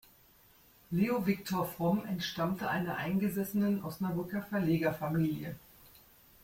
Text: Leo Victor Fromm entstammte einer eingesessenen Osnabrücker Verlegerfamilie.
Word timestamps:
Leo 0.89 1.21
Victor 1.27 1.67
Fromm 1.67 2.03
entstammte 2.05 2.67
einer 2.71 2.97
eingesessenen 2.97 3.83
Osnabrücker 3.83 4.41
Verlegerfamilie. 4.41 5.55